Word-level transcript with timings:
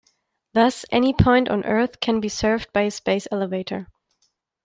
Thus, 0.55 0.83
any 0.89 1.13
point 1.13 1.47
on 1.47 1.63
Earth 1.63 1.99
can 1.99 2.19
be 2.19 2.27
served 2.27 2.73
by 2.73 2.81
a 2.81 2.89
space 2.89 3.27
elevator. 3.31 3.87